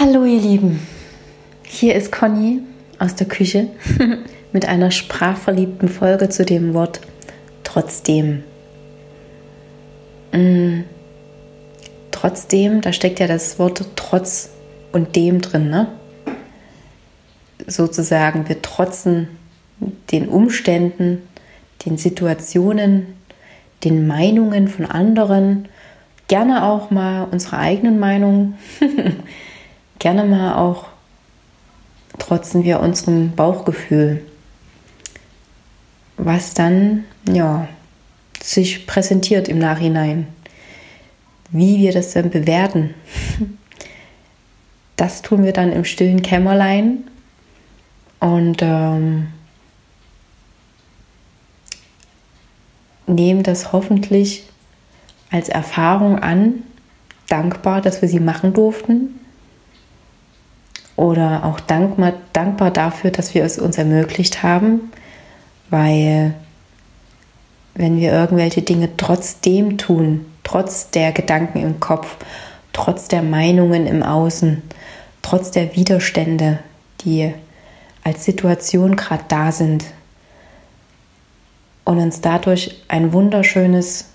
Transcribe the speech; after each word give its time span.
Hallo 0.00 0.24
ihr 0.24 0.40
Lieben, 0.40 0.78
hier 1.64 1.96
ist 1.96 2.12
Conny 2.12 2.60
aus 3.00 3.16
der 3.16 3.26
Küche 3.26 3.70
mit 4.52 4.64
einer 4.64 4.92
sprachverliebten 4.92 5.88
Folge 5.88 6.28
zu 6.28 6.44
dem 6.44 6.72
Wort 6.72 7.00
trotzdem. 7.64 8.44
Mm. 10.30 10.82
Trotzdem, 12.12 12.80
da 12.80 12.92
steckt 12.92 13.18
ja 13.18 13.26
das 13.26 13.58
Wort 13.58 13.84
trotz 13.96 14.50
und 14.92 15.16
dem 15.16 15.40
drin, 15.40 15.68
ne? 15.68 15.88
Sozusagen, 17.66 18.48
wir 18.48 18.62
trotzen 18.62 19.26
den 20.12 20.28
Umständen, 20.28 21.22
den 21.84 21.98
Situationen, 21.98 23.14
den 23.82 24.06
Meinungen 24.06 24.68
von 24.68 24.86
anderen, 24.86 25.66
gerne 26.28 26.62
auch 26.62 26.92
mal 26.92 27.26
unsere 27.32 27.58
eigenen 27.58 27.98
Meinungen 27.98 28.54
gerne 29.98 30.24
mal 30.24 30.54
auch 30.54 30.86
trotzen 32.18 32.64
wir 32.64 32.80
unserem 32.80 33.34
Bauchgefühl, 33.34 34.24
was 36.16 36.54
dann 36.54 37.04
ja 37.30 37.68
sich 38.42 38.86
präsentiert 38.86 39.48
im 39.48 39.58
Nachhinein. 39.58 40.26
Wie 41.50 41.78
wir 41.78 41.92
das 41.92 42.12
dann 42.12 42.30
bewerten, 42.30 42.94
das 44.96 45.22
tun 45.22 45.44
wir 45.44 45.52
dann 45.52 45.72
im 45.72 45.84
stillen 45.84 46.22
Kämmerlein. 46.22 47.04
Und 48.20 48.62
ähm, 48.62 49.28
nehmen 53.06 53.44
das 53.44 53.72
hoffentlich 53.72 54.44
als 55.30 55.48
Erfahrung 55.48 56.18
an, 56.18 56.64
dankbar, 57.28 57.80
dass 57.80 58.02
wir 58.02 58.08
sie 58.08 58.18
machen 58.18 58.52
durften 58.54 59.20
oder 60.98 61.44
auch 61.44 61.60
dankbar, 61.60 62.14
dankbar 62.32 62.72
dafür, 62.72 63.12
dass 63.12 63.32
wir 63.32 63.44
es 63.44 63.56
uns 63.56 63.78
ermöglicht 63.78 64.42
haben, 64.42 64.90
weil 65.70 66.34
wenn 67.74 67.98
wir 67.98 68.10
irgendwelche 68.10 68.62
Dinge 68.62 68.88
trotzdem 68.96 69.78
tun, 69.78 70.26
trotz 70.42 70.90
der 70.90 71.12
Gedanken 71.12 71.60
im 71.60 71.78
Kopf, 71.78 72.16
trotz 72.72 73.06
der 73.06 73.22
Meinungen 73.22 73.86
im 73.86 74.02
Außen, 74.02 74.60
trotz 75.22 75.52
der 75.52 75.76
Widerstände, 75.76 76.58
die 77.02 77.32
als 78.02 78.24
Situation 78.24 78.96
gerade 78.96 79.24
da 79.28 79.52
sind 79.52 79.84
und 81.84 81.98
uns 81.98 82.20
dadurch 82.20 82.82
ein 82.88 83.12
wunderschönes 83.12 84.06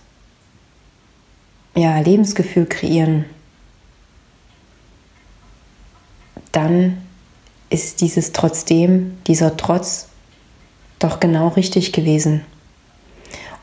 ja, 1.75 1.97
Lebensgefühl 1.99 2.65
kreieren, 2.65 3.23
dann 6.53 6.97
ist 7.69 7.99
dieses 7.99 8.31
trotzdem, 8.31 9.17
dieser 9.27 9.57
Trotz 9.57 10.07
doch 10.99 11.19
genau 11.19 11.49
richtig 11.49 11.91
gewesen. 11.91 12.45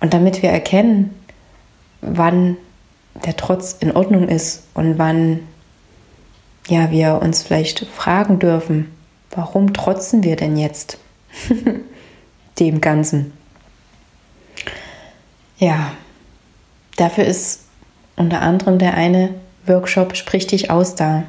Und 0.01 0.13
damit 0.13 0.43
wir 0.43 0.51
erkennen, 0.51 1.15
wann 2.03 2.59
der 3.25 3.37
Trotz 3.37 3.77
in 3.81 3.93
Ordnung 3.97 4.29
ist 4.29 4.65
und 4.75 4.99
wann 4.99 5.41
ja, 6.69 6.91
wir 6.91 7.21
uns 7.23 7.43
vielleicht 7.43 7.87
fragen 7.87 8.39
dürfen, 8.39 8.91
warum 9.31 9.73
trotzen 9.73 10.23
wir 10.23 10.37
denn 10.37 10.57
jetzt 10.57 10.99
dem 12.59 12.81
Ganzen? 12.81 13.33
Ja, 15.59 15.93
dafür 16.97 17.25
ist 17.25 17.65
unter 18.17 18.41
anderem 18.41 18.79
der 18.79 18.95
eine 18.95 19.35
Workshop 19.67 20.17
Sprich 20.17 20.47
dich 20.47 20.71
aus 20.71 20.95
da. 20.95 21.25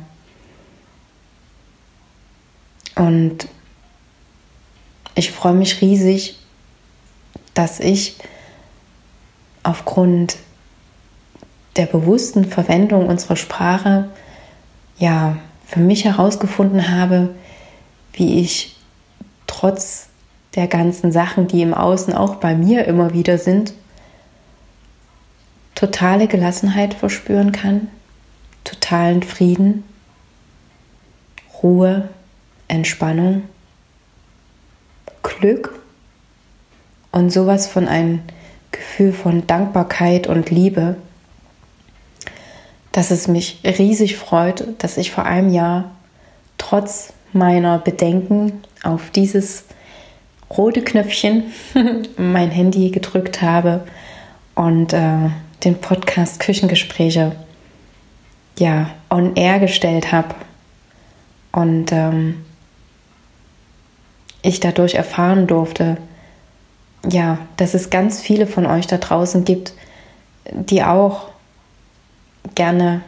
Und 3.02 3.48
ich 5.16 5.32
freue 5.32 5.56
mich 5.56 5.82
riesig, 5.82 6.38
dass 7.56 7.80
ich 7.80 8.18
aufgrund 9.64 10.38
der 11.78 11.88
bewussten 11.88 12.46
Verwendung 12.46 13.08
unserer 13.08 13.38
Sprache 13.38 14.10
ja 15.00 15.38
für 15.66 15.80
mich 15.80 16.06
herausgefunden 16.06 16.96
habe, 16.96 17.34
wie 18.14 18.40
ich 18.40 18.76
trotz 19.48 20.10
der 20.54 20.68
ganzen 20.68 21.12
Sachen, 21.12 21.48
die 21.48 21.64
im 21.64 21.74
Außen 21.74 22.14
auch 22.14 22.36
bei 22.36 22.54
mir 22.54 22.86
immer 22.86 23.14
wieder 23.14 23.40
sind, 23.40 23.74
totale 25.74 26.28
Gelassenheit 26.28 26.94
verspüren 26.94 27.52
kann, 27.52 27.88
totalen 28.64 29.24
Frieden, 29.24 29.86
Ruhe, 31.64 32.08
Entspannung, 32.72 33.44
Glück 35.24 35.78
und 37.12 37.30
sowas 37.30 37.68
von 37.68 37.88
einem 37.88 38.22
Gefühl 38.72 39.12
von 39.12 39.46
Dankbarkeit 39.46 40.28
und 40.28 40.50
Liebe, 40.50 40.96
dass 42.94 43.12
es 43.12 43.28
mich 43.28 43.60
riesig 43.64 44.18
freut, 44.18 44.66
dass 44.80 44.98
ich 44.98 45.12
vor 45.12 45.26
einem 45.26 45.54
Jahr 45.54 45.92
trotz 46.58 47.14
meiner 47.34 47.78
Bedenken 47.78 48.62
auf 48.84 49.10
dieses 49.10 49.66
rote 50.50 50.82
Knöpfchen 50.82 51.52
mein 52.18 52.52
Handy 52.52 52.90
gedrückt 52.90 53.42
habe 53.42 53.86
und 54.56 54.94
äh, 54.94 55.30
den 55.64 55.76
Podcast 55.80 56.40
Küchengespräche 56.40 57.36
ja 58.58 58.92
on 59.10 59.36
air 59.36 59.60
gestellt 59.60 60.12
habe. 60.12 60.36
Und 61.52 61.92
ähm, 61.92 62.46
ich 64.42 64.60
dadurch 64.60 64.96
erfahren 64.96 65.48
durfte, 65.48 65.98
ja, 67.10 67.40
dass 67.58 67.74
es 67.74 67.90
ganz 67.90 68.22
viele 68.22 68.48
von 68.48 68.66
euch 68.66 68.88
da 68.88 68.98
draußen 68.98 69.44
gibt, 69.46 69.74
die 70.52 70.84
auch 70.84 71.30
gerne 72.56 73.02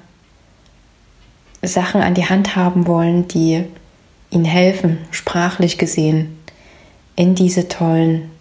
Sachen 1.62 2.02
an 2.02 2.14
die 2.14 2.28
Hand 2.28 2.56
haben 2.56 2.88
wollen, 2.88 3.28
die 3.28 3.66
ihnen 4.30 4.46
helfen, 4.46 4.98
sprachlich 5.12 5.78
gesehen, 5.78 6.38
in 7.16 7.36
diese 7.36 7.68
tollen 7.68 8.32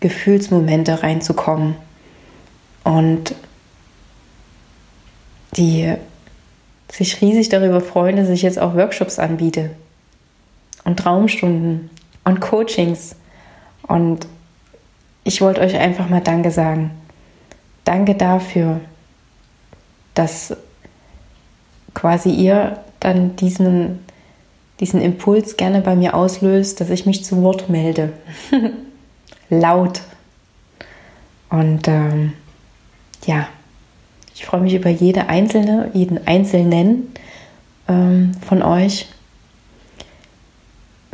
Gefühlsmomente 0.00 1.02
reinzukommen. 1.02 1.76
Und 2.84 3.34
die 5.56 5.94
sich 6.90 7.20
riesig 7.20 7.48
darüber 7.48 7.80
freuen, 7.80 8.16
dass 8.16 8.28
ich 8.28 8.42
jetzt 8.42 8.58
auch 8.58 8.74
Workshops 8.74 9.18
anbiete 9.18 9.70
und 10.84 10.98
Traumstunden 10.98 11.90
und 12.26 12.40
Coachings. 12.40 13.16
Und 13.86 14.26
ich 15.24 15.40
wollte 15.40 15.62
euch 15.62 15.74
einfach 15.76 16.10
mal 16.10 16.20
Danke 16.20 16.50
sagen. 16.50 16.90
Danke 17.84 18.14
dafür, 18.14 18.80
dass 20.14 20.56
quasi 21.94 22.30
ihr 22.30 22.80
dann 23.00 23.36
diesen, 23.36 24.04
diesen 24.80 25.00
Impuls 25.00 25.56
gerne 25.56 25.80
bei 25.80 25.94
mir 25.94 26.14
auslöst, 26.14 26.80
dass 26.80 26.90
ich 26.90 27.06
mich 27.06 27.24
zu 27.24 27.42
Wort 27.42 27.70
melde. 27.70 28.12
Laut. 29.48 30.00
Und 31.48 31.86
ähm, 31.86 32.32
ja, 33.24 33.46
ich 34.34 34.44
freue 34.44 34.60
mich 34.60 34.74
über 34.74 34.90
jede 34.90 35.28
einzelne, 35.28 35.90
jeden 35.94 36.26
einzelnen 36.26 37.12
ähm, 37.88 38.32
von 38.46 38.62
euch 38.62 39.06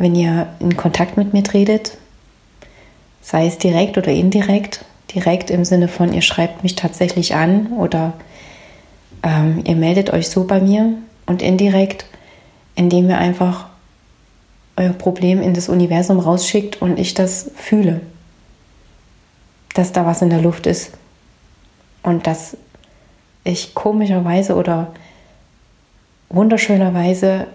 wenn 0.03 0.17
ihr 0.17 0.49
in 0.59 0.77
Kontakt 0.77 1.17
mit 1.17 1.33
mir 1.33 1.45
tretet, 1.45 1.97
sei 3.23 3.47
es 3.47 3.59
direkt 3.59 3.97
oder 3.97 4.11
indirekt, 4.11 4.85
direkt 5.15 5.49
im 5.49 5.65
Sinne 5.65 5.87
von, 5.87 6.13
ihr 6.13 6.23
schreibt 6.23 6.65
mich 6.65 6.75
tatsächlich 6.75 7.37
an 7.37 7.69
oder 7.69 8.15
ähm, 9.23 9.63
ihr 9.65 9.77
meldet 9.77 10.13
euch 10.13 10.29
so 10.29 10.43
bei 10.43 10.61
mir 10.61 10.95
und 11.27 11.41
indirekt, 11.41 12.07
indem 12.75 13.11
ihr 13.11 13.19
einfach 13.19 13.69
euer 14.77 14.93
Problem 14.93 15.41
in 15.41 15.55
das 15.55 15.69
Universum 15.69 16.19
rausschickt 16.19 16.83
und 16.83 16.99
ich 16.99 17.15
das 17.15 17.53
fühle, 17.55 18.01
dass 19.75 19.93
da 19.93 20.05
was 20.05 20.21
in 20.21 20.31
der 20.31 20.41
Luft 20.41 20.67
ist 20.67 20.91
und 22.03 22.27
dass 22.27 22.57
ich 23.45 23.73
komischerweise 23.73 24.57
oder 24.57 24.93
wunderschönerweise 26.29 27.47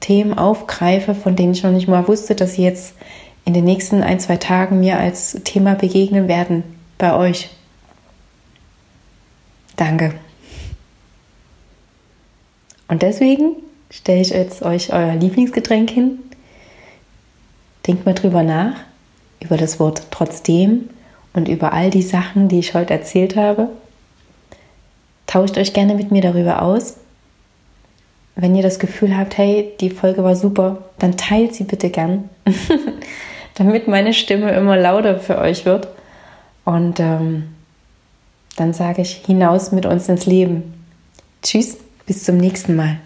Themen 0.00 0.36
aufgreife, 0.36 1.14
von 1.14 1.36
denen 1.36 1.52
ich 1.52 1.62
noch 1.62 1.70
nicht 1.70 1.88
mal 1.88 2.06
wusste, 2.06 2.34
dass 2.34 2.54
sie 2.54 2.62
jetzt 2.62 2.94
in 3.44 3.54
den 3.54 3.64
nächsten 3.64 4.02
ein, 4.02 4.20
zwei 4.20 4.36
Tagen 4.36 4.80
mir 4.80 4.98
als 4.98 5.40
Thema 5.44 5.74
begegnen 5.74 6.28
werden 6.28 6.62
bei 6.98 7.14
euch. 7.16 7.48
Danke. 9.76 10.14
Und 12.88 13.02
deswegen 13.02 13.56
stelle 13.88 14.20
ich 14.20 14.30
jetzt 14.30 14.62
euch 14.62 14.92
euer 14.92 15.14
Lieblingsgetränk 15.14 15.90
hin. 15.90 16.18
Denkt 17.86 18.04
mal 18.04 18.14
drüber 18.14 18.42
nach, 18.42 18.74
über 19.40 19.56
das 19.56 19.80
Wort 19.80 20.02
trotzdem 20.10 20.90
und 21.32 21.48
über 21.48 21.72
all 21.72 21.90
die 21.90 22.02
Sachen, 22.02 22.48
die 22.48 22.58
ich 22.58 22.74
heute 22.74 22.92
erzählt 22.92 23.36
habe. 23.36 23.70
Tauscht 25.26 25.56
euch 25.56 25.72
gerne 25.72 25.94
mit 25.94 26.10
mir 26.10 26.20
darüber 26.20 26.60
aus 26.60 26.96
wenn 28.40 28.54
ihr 28.54 28.62
das 28.62 28.78
Gefühl 28.78 29.16
habt, 29.16 29.38
hey, 29.38 29.72
die 29.80 29.90
Folge 29.90 30.24
war 30.24 30.36
super, 30.36 30.78
dann 30.98 31.16
teilt 31.16 31.54
sie 31.54 31.64
bitte 31.64 31.90
gern, 31.90 32.28
damit 33.54 33.88
meine 33.88 34.12
Stimme 34.12 34.52
immer 34.52 34.76
lauter 34.76 35.18
für 35.18 35.38
euch 35.38 35.64
wird. 35.64 35.88
Und 36.64 37.00
ähm, 37.00 37.44
dann 38.56 38.72
sage 38.72 39.02
ich 39.02 39.22
hinaus 39.26 39.72
mit 39.72 39.86
uns 39.86 40.08
ins 40.08 40.26
Leben. 40.26 40.74
Tschüss, 41.42 41.78
bis 42.06 42.24
zum 42.24 42.36
nächsten 42.36 42.76
Mal. 42.76 42.98